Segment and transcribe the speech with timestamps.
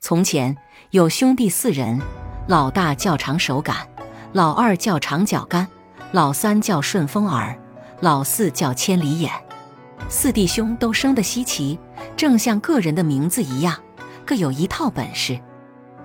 [0.00, 0.56] 从前
[0.90, 2.00] 有兄弟四人，
[2.46, 3.76] 老大叫长手杆，
[4.32, 5.66] 老二叫长脚杆，
[6.12, 7.58] 老三叫顺风耳，
[8.00, 9.30] 老四叫千里眼。
[10.08, 11.78] 四弟兄都生得稀奇，
[12.16, 13.76] 正像个人的名字一样，
[14.24, 15.38] 各有一套本事。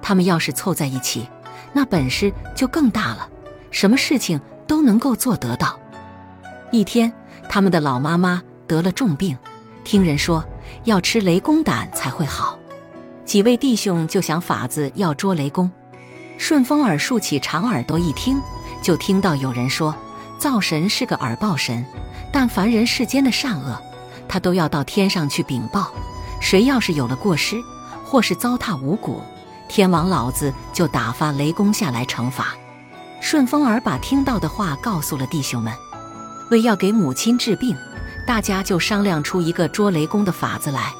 [0.02, 1.30] 他们要是凑在一起，
[1.72, 3.30] 那本事就更大了，
[3.70, 5.80] 什么事情都能够做得到。
[6.72, 7.14] 一天，
[7.48, 9.38] 他们的老妈妈得了重病，
[9.84, 10.44] 听人说
[10.84, 12.60] 要吃雷公胆才会好。
[13.26, 15.70] 几位弟兄就想法子要捉雷公。
[16.38, 18.42] 顺风耳竖起长耳朵一听，
[18.82, 19.96] 就听到有人说
[20.38, 21.86] ：“灶神是个耳报神，
[22.32, 23.82] 但凡人世间的善恶，
[24.28, 25.92] 他都要到天上去禀报。
[26.42, 27.56] 谁要是有了过失，
[28.04, 29.22] 或是糟蹋五谷，
[29.70, 32.48] 天王老子就打发雷公下来惩罚。”
[33.22, 35.72] 顺风耳把听到的话告诉了弟兄们，
[36.52, 37.74] 为要给母亲治病，
[38.28, 40.94] 大家就商量出一个捉雷公的法子来。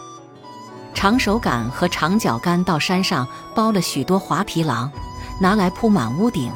[1.04, 4.90] 长手杆和长脚杆到山上包了许多滑皮狼，
[5.38, 6.50] 拿来铺满屋顶，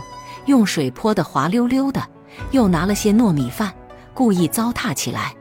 [0.45, 2.01] 用水泼得滑溜溜的。
[2.51, 3.73] 又拿了些糯米饭，
[4.13, 5.35] 故意糟蹋起来。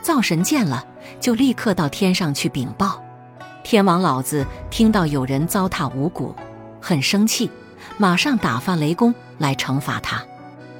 [0.00, 0.82] 灶神见了，
[1.20, 2.98] 就立刻到天上去禀报。
[3.62, 6.34] 天王老子听到有人糟蹋五谷，
[6.80, 7.50] 很生气，
[7.98, 10.24] 马上打发雷公来惩罚他。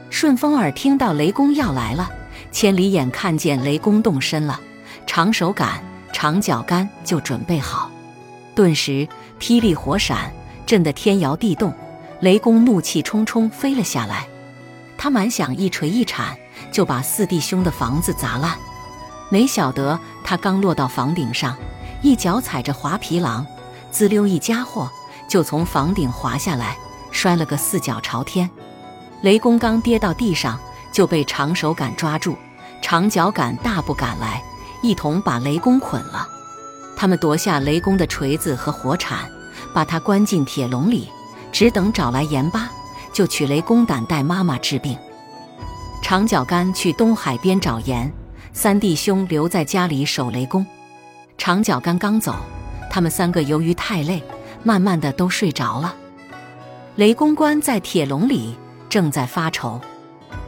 [0.08, 2.08] 顺风耳听到雷公要来了，
[2.50, 4.58] 千里眼看见雷公动身了，
[5.06, 5.82] 长手杆。
[6.20, 7.88] 长脚杆就准备好，
[8.52, 9.06] 顿时
[9.38, 10.32] 霹雳火闪，
[10.66, 11.72] 震得天摇地动。
[12.18, 14.26] 雷公怒气冲冲飞了下来，
[14.96, 16.36] 他满想一锤一铲
[16.72, 18.58] 就把四弟兄的房子砸烂。
[19.30, 21.56] 没晓得他刚落到房顶上，
[22.02, 23.46] 一脚踩着滑皮狼，
[23.92, 24.90] 滋溜一家伙
[25.28, 26.76] 就从房顶滑下来，
[27.12, 28.50] 摔了个四脚朝天。
[29.22, 30.58] 雷公刚跌到地上，
[30.90, 32.34] 就被长手杆抓住，
[32.82, 34.42] 长脚杆大步赶来。
[34.82, 36.26] 一同把雷公捆了，
[36.96, 39.30] 他们夺下雷公的锤子和火铲，
[39.72, 41.08] 把他关进铁笼里，
[41.50, 42.70] 只等找来盐巴，
[43.12, 44.96] 就取雷公胆带妈妈治病。
[46.02, 48.10] 长脚杆去东海边找盐，
[48.52, 50.64] 三弟兄留在家里守雷公。
[51.36, 52.34] 长脚杆刚走，
[52.90, 54.22] 他们三个由于太累，
[54.62, 55.94] 慢慢的都睡着了。
[56.96, 58.56] 雷公关在铁笼里，
[58.88, 59.80] 正在发愁，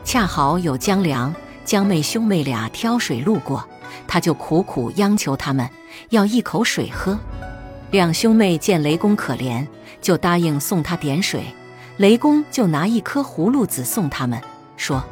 [0.05, 1.35] 恰好有江良、
[1.65, 3.65] 江妹兄妹俩挑水路过。
[4.07, 5.69] 他就苦苦央求他们
[6.11, 7.19] 要一口水喝，
[7.91, 9.67] 两兄妹见雷公可怜，
[10.01, 11.43] 就答应送他点水。
[11.97, 14.41] 雷公就拿一颗葫芦籽送他们，
[14.77, 15.05] 说：“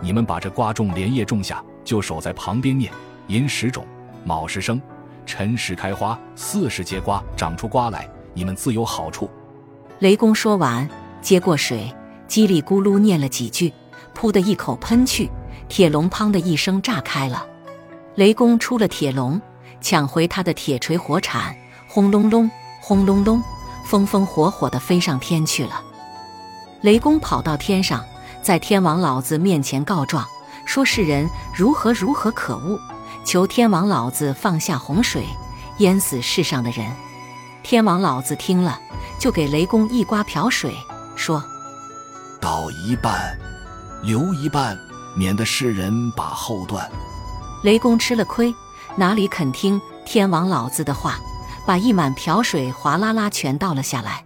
[0.00, 2.90] 你们把这瓜种连夜种下，就守在旁边念：
[3.26, 3.86] 寅时种，
[4.24, 4.80] 卯时生，
[5.26, 9.28] 辰时开花，巳时结瓜，长出瓜来，你们自有好处。”
[10.00, 10.88] 雷公说完，
[11.20, 11.94] 接过水，
[12.26, 13.70] 叽里咕噜念了几句，
[14.16, 15.28] 噗的一口喷去，
[15.68, 17.46] 铁笼砰的一声炸开了。
[18.16, 19.40] 雷公出了铁笼，
[19.80, 21.54] 抢回他的铁锤火铲，
[21.88, 22.50] 轰隆隆，
[22.80, 23.42] 轰隆隆，
[23.84, 25.80] 风风火火地飞上天去了。
[26.82, 28.04] 雷公跑到天上，
[28.42, 30.26] 在天王老子面前告状，
[30.66, 32.78] 说世人如何如何可恶，
[33.24, 35.24] 求天王老子放下洪水，
[35.78, 36.90] 淹死世上的人。
[37.62, 38.80] 天王老子听了，
[39.18, 40.74] 就给雷公一瓜瓢水，
[41.14, 41.42] 说
[42.40, 43.38] ：“倒一半，
[44.02, 44.76] 留一半，
[45.14, 46.90] 免得世人把后断。”
[47.62, 48.54] 雷公吃了亏，
[48.96, 51.18] 哪里肯听天王老子的话，
[51.66, 54.24] 把一满瓢水哗啦啦全倒了下来。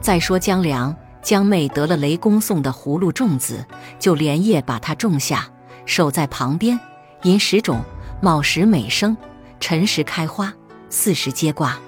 [0.00, 3.62] 再说江良、江妹得了雷公送的葫芦种子，
[3.98, 5.46] 就连夜把它种下，
[5.84, 6.80] 守在旁边。
[7.24, 7.82] 寅时种，
[8.22, 9.14] 卯时美生，
[9.60, 10.50] 辰时开花，
[10.88, 11.78] 巳时结瓜，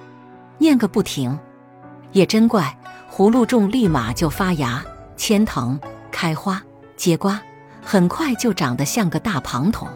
[0.59, 1.37] 念个不停。
[2.11, 2.77] 也真怪，
[3.11, 4.85] 葫芦种立马就发芽、
[5.17, 5.79] 牵藤、
[6.11, 6.61] 开花、
[6.95, 7.41] 结瓜，
[7.83, 9.87] 很快就长得像个大庞桶。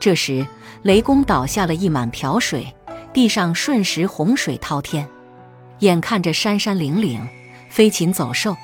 [0.00, 0.46] 这时，
[0.82, 2.74] 雷公倒下了一满瓢水，
[3.12, 5.06] 地上瞬时洪水滔天，
[5.80, 7.20] 眼看着山山岭岭、
[7.68, 8.56] 飞禽走兽，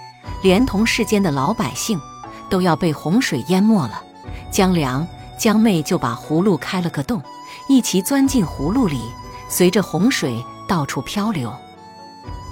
[0.42, 2.00] 连同世间的老百姓，
[2.48, 4.02] 都要被洪水淹没了。
[4.50, 5.06] 江良、
[5.36, 7.20] 江妹就把葫芦开了个洞，
[7.68, 9.00] 一齐钻进葫芦里，
[9.48, 11.52] 随着洪水到处漂流。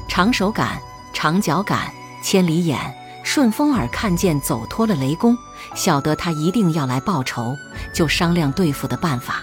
[0.09, 0.79] 长手杆、
[1.13, 1.79] 长脚杆、
[2.23, 2.79] 千里眼、
[3.23, 5.37] 顺风耳看见走脱了雷公。
[5.75, 7.57] 晓得他一定要来报仇，
[7.95, 9.43] 就商量对付的办法。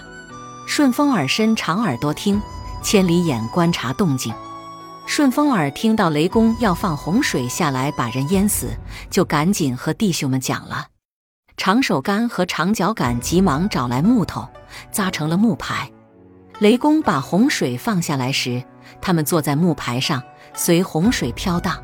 [0.66, 2.40] 顺风耳伸长耳朵听，
[2.82, 4.32] 千里眼观察动静。
[5.06, 8.68] 顺风耳听到雷公要放洪水下来把人淹死，
[9.10, 10.86] 就赶紧和弟兄们讲了。
[11.56, 14.48] 长手杆和长脚杆急忙找来木头，
[14.92, 15.90] 扎成了木牌。
[16.60, 18.62] 雷公把洪水放下来时，
[19.00, 20.22] 他们坐在木牌上，
[20.54, 21.82] 随洪水飘荡。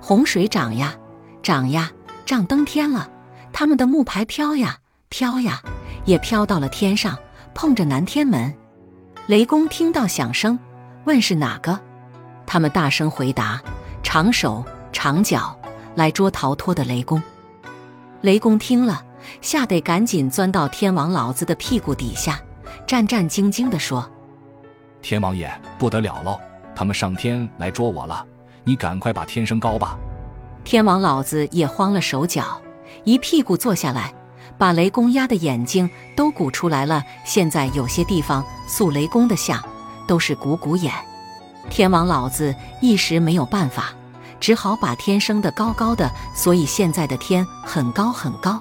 [0.00, 0.94] 洪水涨呀，
[1.44, 1.92] 涨呀，
[2.24, 3.08] 涨登天了。
[3.52, 4.78] 他们的木牌飘呀
[5.10, 5.62] 飘呀，
[6.06, 7.16] 也飘到了天上，
[7.54, 8.52] 碰着南天门。
[9.26, 10.58] 雷公听到响声，
[11.04, 11.78] 问是哪个，
[12.46, 13.62] 他们大声回答
[14.02, 15.56] ：“长手长脚，
[15.94, 17.22] 来捉逃脱的雷公。”
[18.22, 19.04] 雷公听了，
[19.42, 22.40] 吓得赶紧钻到天王老子的屁股底下，
[22.86, 24.10] 战战兢兢地说
[25.02, 26.40] ：“天王爷，不得了喽！
[26.74, 28.26] 他们上天来捉我了，
[28.64, 29.98] 你赶快把天升高吧！”
[30.64, 32.60] 天王老子也慌了手脚，
[33.04, 34.12] 一屁股坐下来，
[34.56, 37.04] 把雷公压的眼睛都鼓出来了。
[37.24, 39.62] 现在有些地方塑雷公的像，
[40.06, 40.92] 都是鼓鼓眼。
[41.68, 43.92] 天王老子一时没有办法，
[44.40, 48.60] 只好把天升得高高的，所以现在的天很高很高。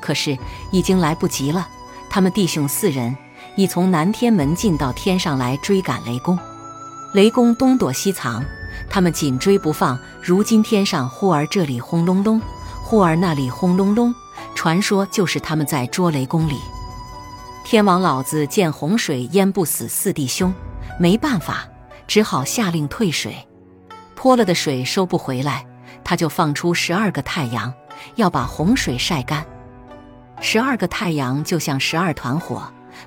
[0.00, 0.36] 可是
[0.72, 1.68] 已经来不及了，
[2.10, 3.16] 他们弟兄四人
[3.56, 6.36] 已从南天门进到天上来追赶雷公。
[7.14, 8.44] 雷公东躲西藏，
[8.90, 9.98] 他们紧追不放。
[10.22, 12.40] 如今天上忽而这里轰隆隆，
[12.82, 14.14] 忽而那里轰隆隆，
[14.54, 16.58] 传说就是他们在捉雷公里。
[17.64, 20.52] 天王老子见洪水淹不死四弟兄，
[20.98, 21.68] 没办法。
[22.06, 23.46] 只好下令退水，
[24.14, 25.66] 泼了的水收不回来，
[26.02, 27.70] 他就放出十二个太阳，
[28.14, 29.44] 要把洪水晒干。
[30.40, 32.62] 十二个太阳就像十二团火，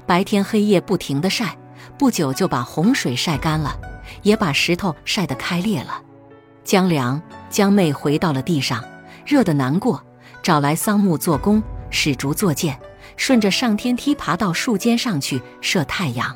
[0.05, 1.57] 白天黑夜不停的晒，
[1.97, 3.75] 不久就把洪水晒干了，
[4.21, 6.01] 也把石头晒得开裂了。
[6.63, 8.83] 江良、江妹回到了地上，
[9.25, 10.03] 热得难过，
[10.41, 12.79] 找来桑木做弓，使竹做箭，
[13.17, 16.35] 顺着上天梯爬到树尖上去射太阳，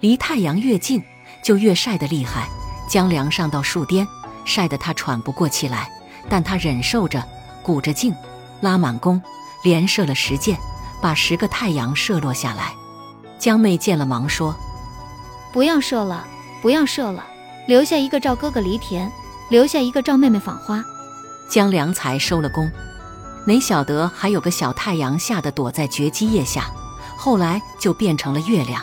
[0.00, 1.02] 离太阳越近。
[1.42, 2.48] 就越晒得厉害，
[2.88, 4.06] 江梁上到树巅，
[4.46, 5.90] 晒得他喘不过气来，
[6.26, 7.22] 但他忍受着，
[7.62, 8.14] 鼓着劲，
[8.62, 9.20] 拉满弓，
[9.62, 10.56] 连射了十箭，
[11.02, 12.72] 把十个太阳射落下来。
[13.38, 14.56] 江妹见了，忙说
[15.52, 16.26] ：“不要射了，
[16.64, 17.22] 不要射了，
[17.66, 19.12] 留下一个赵哥哥犁田，
[19.50, 20.82] 留下一个赵妹妹纺花。”
[21.46, 22.72] 江良才收了弓，
[23.44, 26.70] 没晓得还有个小太阳，吓得躲在绝基叶下，
[27.18, 28.82] 后来就变成了月亮。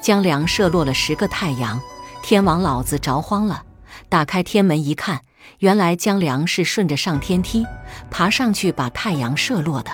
[0.00, 1.78] 江良射落了十个太阳，
[2.22, 3.62] 天王老子着慌了，
[4.08, 5.20] 打开天门一看，
[5.58, 7.66] 原来江良是顺着上天梯
[8.10, 9.90] 爬上去把太阳射落的。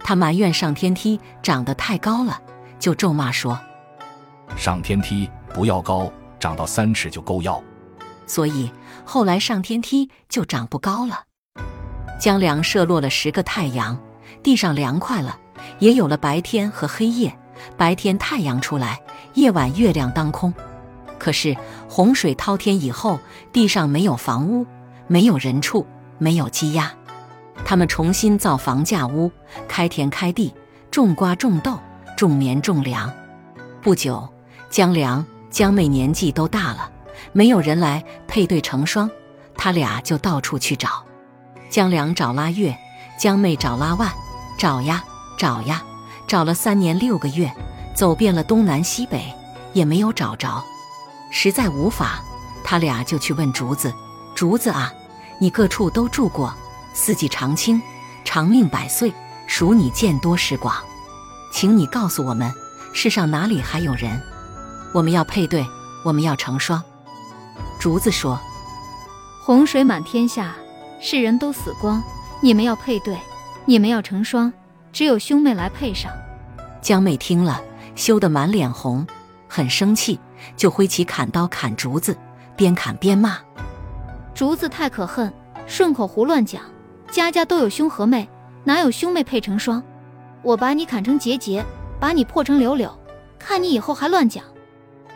[0.00, 2.40] 他埋怨上天梯长得太高了，
[2.78, 3.60] 就咒骂说
[4.56, 7.62] ：“上天梯不要高，长到三尺就够要。”
[8.28, 8.70] 所以
[9.06, 11.22] 后来上天梯就长不高了。
[12.20, 13.98] 江良射落了十个太阳，
[14.42, 15.38] 地上凉快了，
[15.78, 17.34] 也有了白天和黑夜。
[17.74, 19.00] 白天太阳出来。
[19.32, 20.52] 夜晚月亮当空，
[21.18, 21.54] 可是
[21.90, 23.20] 洪水滔天以后，
[23.52, 24.66] 地上没有房屋，
[25.06, 25.86] 没有人畜，
[26.16, 26.90] 没有鸡鸭。
[27.62, 29.30] 他们重新造房架屋，
[29.68, 30.54] 开田开地，
[30.90, 31.78] 种瓜种豆，
[32.16, 33.12] 种棉种粮。
[33.82, 34.26] 不久，
[34.70, 35.22] 江良、
[35.56, 36.90] 江妹年纪都大了，
[37.32, 39.10] 没有人来配对成双，
[39.56, 41.02] 他俩就到处去找。
[41.70, 42.76] 江良找拉月，
[43.18, 44.12] 江妹找拉万，
[44.58, 45.02] 找呀
[45.38, 45.82] 找呀，
[46.26, 47.50] 找了三年六个月。
[47.94, 49.32] 走遍了东南西北，
[49.72, 50.62] 也没有找着，
[51.30, 52.22] 实在无法，
[52.62, 53.90] 他俩就去问竹子
[54.36, 54.92] ：“竹子啊，
[55.40, 56.52] 你各处都住过，
[56.92, 57.80] 四季常青，
[58.26, 59.10] 长命百岁，
[59.46, 60.76] 属你见多识广，
[61.50, 62.52] 请你告诉我们，
[62.92, 64.20] 世上哪里还有人？
[64.92, 65.66] 我们要配对，
[66.04, 66.82] 我们要成双。”
[67.78, 68.38] 竹子说
[69.44, 70.54] ：“洪水满天下，
[71.00, 72.02] 世人都死光，
[72.40, 73.16] 你们要配对，
[73.64, 74.52] 你们要成双，
[74.92, 76.10] 只有兄妹来配上。”
[76.82, 77.62] 江妹听了。
[77.94, 79.06] 羞得满脸红，
[79.48, 80.20] 很生气，
[80.54, 82.14] 就挥起砍刀砍竹子，
[82.54, 83.38] 边砍边骂
[84.36, 85.32] ：“竹子太可恨，
[85.66, 86.60] 顺口胡乱讲，
[87.10, 88.28] 家家都有兄和妹，
[88.64, 89.82] 哪有兄妹配成双？
[90.42, 91.64] 我把你砍成节节，
[91.98, 92.94] 把你破成柳柳，
[93.38, 94.44] 看你以后还乱讲。”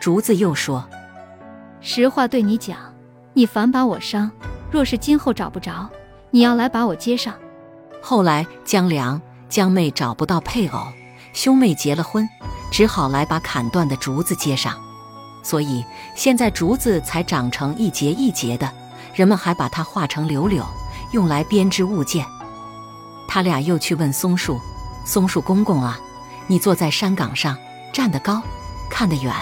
[0.01, 0.83] 竹子又说
[1.79, 2.75] ：“实话对你讲，
[3.33, 4.31] 你反把我伤，
[4.71, 5.87] 若是今后找不着，
[6.31, 7.35] 你要来把我接上。”
[8.01, 10.87] 后来江良、江妹找不到配偶，
[11.33, 12.27] 兄妹结了婚。
[12.71, 14.73] 只好来把砍断的竹子接上，
[15.43, 18.71] 所以现在竹子才长成一节一节的。
[19.13, 20.65] 人们还把它画成柳柳，
[21.11, 22.25] 用来编织物件。
[23.27, 24.57] 他俩又去问松树
[25.05, 25.99] ：“松树公公啊，
[26.47, 27.55] 你坐在山岗上，
[27.93, 28.41] 站得高，
[28.89, 29.35] 看得远，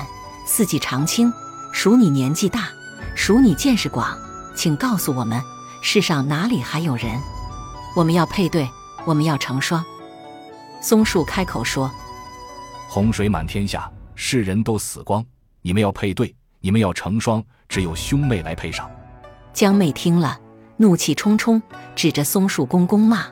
[0.52, 1.32] 四季常青，
[1.72, 2.70] 数你年纪大，
[3.16, 4.18] 数你见识广，
[4.56, 5.40] 请告诉我们，
[5.80, 7.22] 世上哪里还有人？
[7.96, 8.68] 我们要配对，
[9.06, 9.86] 我们要成双。”
[10.82, 11.90] 松树开口说。
[12.90, 15.24] 洪水满天下，世人都死光。
[15.62, 18.90] 你们要配对，你们要成双，只有兄妹来配上。
[19.54, 20.36] 江妹听了，
[20.78, 21.62] 怒气冲冲，
[21.96, 23.28] 指着松树公公骂：“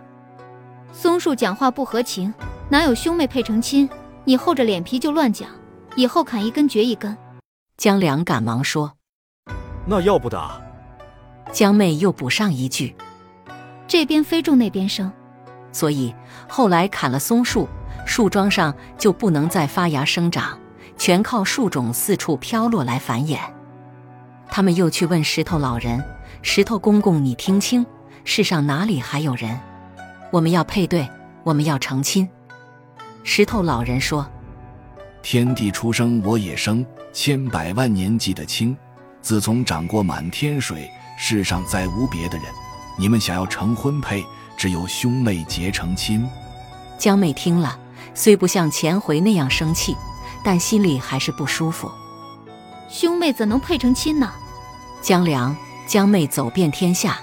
[0.93, 2.31] 松树讲话不合情，
[2.69, 3.89] 哪有兄妹配成亲？
[4.23, 5.49] 你厚着脸皮就乱讲，
[5.97, 7.17] 以后砍一根绝一根。”
[7.75, 8.93] 江良赶忙说
[9.85, 10.39] ：“那要不得。”
[11.51, 12.95] 江妹又补上一句
[13.87, 15.11] ：“这边飞种那边生。”
[15.73, 16.15] 所以
[16.47, 17.67] 后来砍了松树。
[18.05, 20.57] 树桩上就不能再发芽生长，
[20.97, 23.37] 全靠树种四处飘落来繁衍。
[24.49, 26.01] 他们又去问石头老人
[26.41, 27.85] ：“石头公公，你听清，
[28.23, 29.59] 世上哪里还有人？
[30.31, 31.09] 我们要配对，
[31.43, 32.27] 我们要成亲。”
[33.23, 34.25] 石头老人说
[35.29, 38.73] ：“天地出生，我也生，千百万年纪的亲。
[39.21, 42.45] 自从长过满天水，世上再无别的人。
[42.97, 44.23] 你们想要成婚配，
[44.55, 46.25] 只有兄妹结成亲。”
[46.97, 47.77] 江妹听了，
[48.13, 49.97] 虽不像前回那样生气，
[50.45, 51.91] 但心里还是不舒服。
[52.87, 54.31] 兄妹怎能配成亲呢？
[55.01, 55.53] 江良、
[55.85, 57.19] 江妹走遍天下，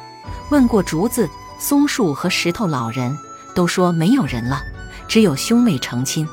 [0.51, 1.27] 问过竹子、
[1.59, 3.17] 松树和石头老人，
[3.55, 4.61] 都说没有人了，
[5.09, 6.29] 只有兄妹成亲。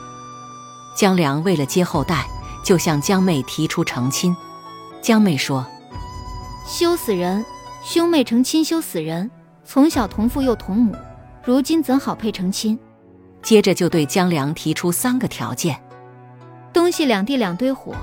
[0.95, 2.25] 江良为了接后代，
[2.63, 4.35] 就向江妹提出成亲。
[5.01, 5.65] 江妹说
[6.67, 7.43] ：“羞死人！
[7.83, 9.29] 兄妹成亲羞死人！
[9.63, 10.95] 从小同父又同母，
[11.43, 12.77] 如今怎好配成亲？”
[13.41, 15.81] 接着就对江良提出三个条件：
[16.71, 17.95] 东西两地两堆火。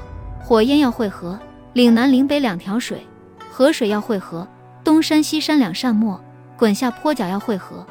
[0.43, 1.39] 火焰要汇合，
[1.75, 3.07] 岭南岭北两条水，
[3.51, 4.49] 河水要汇合，
[4.83, 6.19] 东山西山两扇墨，
[6.57, 7.87] 滚下坡脚要汇合。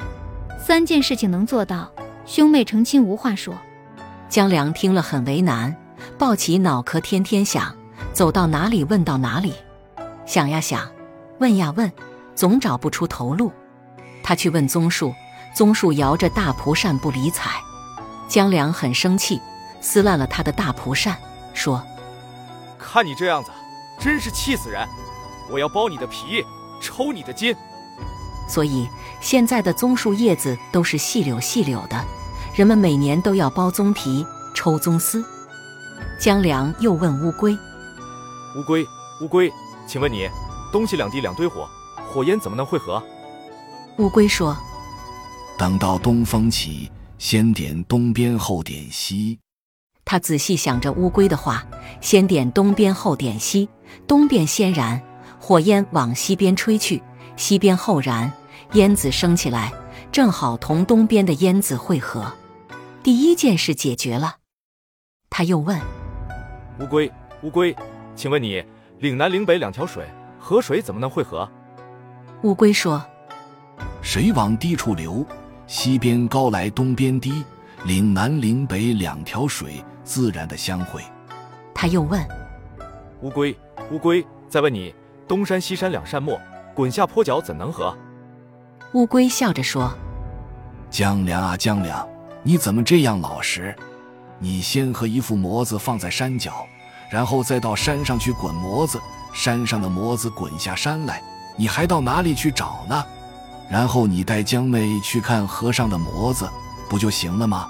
[0.58, 1.88] 三件事情能做到，
[2.26, 3.54] 兄妹成亲无话说。
[4.28, 5.74] 江良听了很为难，
[6.18, 7.74] 抱起脑壳天天想，
[8.12, 9.54] 走到哪里问到哪里，
[10.26, 10.86] 想呀想，
[11.38, 11.90] 问呀问，
[12.34, 13.50] 总找不出头路。
[14.22, 15.14] 他去问棕树，
[15.54, 17.50] 棕树摇着大蒲扇不理睬。
[18.28, 19.40] 江良很生气，
[19.80, 21.16] 撕烂了他的大蒲扇，
[21.54, 21.82] 说。
[22.78, 23.50] 看你这样子，
[23.98, 24.86] 真是气死人！
[25.50, 26.44] 我要剥你的皮，
[26.82, 27.56] 抽你的筋。
[28.46, 28.86] 所以
[29.22, 32.04] 现在的棕树叶子都是细柳细柳的，
[32.58, 35.24] 人们每年都要剥棕皮、抽棕丝。
[36.18, 37.56] 江良又问乌龟
[38.58, 38.84] ：“乌龟，
[39.22, 39.48] 乌龟，
[39.86, 40.28] 请问你，
[40.72, 41.68] 东西两地两堆火，
[42.12, 43.00] 火焰怎么能汇合？”
[43.98, 44.56] 乌龟说
[45.56, 49.38] ：“等到东风起，先点东边，后点西。”
[50.04, 51.64] 他仔细想着乌龟的话，
[52.00, 53.68] 先点东边，后点西。
[54.08, 55.00] 东边先燃，
[55.38, 57.00] 火焰往西边吹去；
[57.36, 58.32] 西边后燃，
[58.72, 59.72] 烟子升起来，
[60.10, 62.32] 正好同东边的烟子汇合。
[63.08, 64.36] 第一件事解决了。
[65.30, 65.80] 他又问
[66.78, 67.10] ：“乌龟，
[67.42, 67.74] 乌龟，
[68.14, 68.62] 请问你，
[68.98, 70.06] 岭南岭北两条水，
[70.38, 71.50] 河水怎么能汇合？”
[72.44, 73.02] 乌龟说
[74.04, 75.24] ：“水往低处流，
[75.66, 77.42] 西边高来东边低，
[77.86, 81.02] 岭南岭北两条水。”自然的相会。
[81.74, 82.22] 他又问
[83.24, 83.58] ：“乌龟，
[83.90, 84.94] 乌龟，再问你，
[85.26, 86.38] 东山西山两扇墨，
[86.74, 87.96] 滚下坡脚怎能合？”
[88.92, 89.96] 乌龟笑着说
[90.90, 92.06] ：“江凉啊，江良，
[92.42, 93.74] 你怎么这样老实？
[94.38, 96.66] 你先和一副模子放在山脚，
[97.10, 99.00] 然后再到山上去滚模子，
[99.34, 101.22] 山上的模子滚下山来，
[101.56, 103.04] 你还到哪里去找呢？
[103.68, 106.48] 然后你带江妹去看河上的模子，
[106.88, 107.68] 不就行了吗？”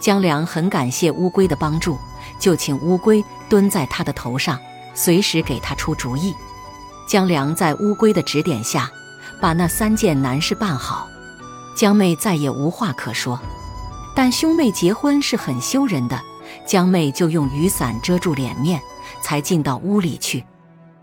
[0.00, 1.98] 江良很感谢乌龟的帮助，
[2.38, 4.58] 就请乌龟蹲在他的头上，
[4.94, 6.34] 随时给他出主意。
[7.06, 8.90] 江良在乌龟的指点下，
[9.42, 11.06] 把那三件难事办好。
[11.76, 13.38] 江妹再也无话可说，
[14.14, 16.20] 但兄妹结婚是很羞人的，
[16.66, 18.80] 江妹就用雨伞遮住脸面，
[19.22, 20.44] 才进到屋里去。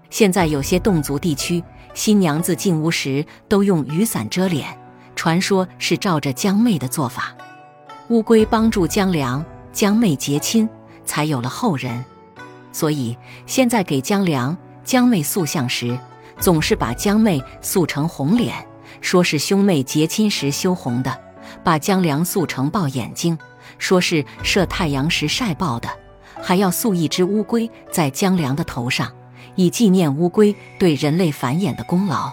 [0.10, 4.78] 现在有些侗族地区，新娘子进屋时都用雨伞遮脸，
[5.16, 7.36] 传说是照着江妹的做法。
[8.10, 10.68] 乌龟帮助江良、江妹结亲，
[11.06, 12.06] 才有了后人。
[12.72, 15.98] 所以现在给江良、江妹塑像时，
[16.40, 18.54] 总是把江妹塑成红脸，
[19.02, 21.12] 说是兄妹结亲时羞红的；
[21.68, 23.38] 把江良塑成爆眼睛，
[23.78, 25.90] 说是射太阳时晒爆的；
[26.42, 29.12] 还要塑一只乌龟在江良的头上，
[29.56, 32.32] 以纪念乌龟对人类繁衍的功劳。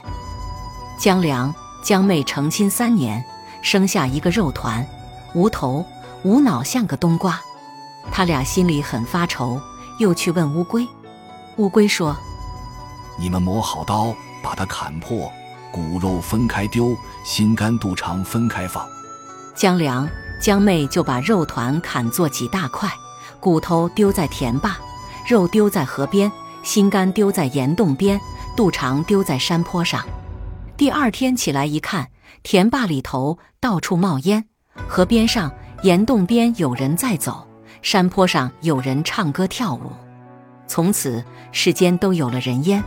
[1.01, 3.25] 江良、江妹成亲三年，
[3.61, 4.87] 生下一个肉团。
[5.35, 5.85] 无头
[6.23, 7.41] 无脑，像个冬瓜。
[8.13, 9.61] 他俩心里很发愁，
[9.99, 10.87] 又去问乌龟。
[11.57, 12.17] 乌龟说
[13.19, 14.15] ：“你们磨好刀，
[14.45, 15.29] 把它砍破，
[15.73, 18.87] 骨肉分开丢，心肝肚肠分开放。”
[19.55, 20.09] 江良、
[20.41, 22.91] 江妹就把肉团砍作几大块，
[23.39, 24.77] 骨头丢在田坝，
[25.29, 26.31] 肉丢在河边，
[26.65, 28.21] 心肝丢在岩洞边，
[28.57, 30.05] 肚肠丢在山坡上。
[30.77, 32.09] 第二天起来一看，
[32.43, 34.45] 田坝里头到处冒烟。
[34.89, 37.47] 河边上、岩洞边有人在走，
[37.81, 39.93] 山坡上有人唱歌跳舞。
[40.67, 42.83] 从此世间都有了人烟。